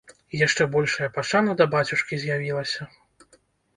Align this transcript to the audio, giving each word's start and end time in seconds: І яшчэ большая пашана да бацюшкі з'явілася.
І 0.35 0.37
яшчэ 0.43 0.65
большая 0.75 1.09
пашана 1.19 1.51
да 1.61 1.69
бацюшкі 1.75 2.21
з'явілася. 2.25 2.91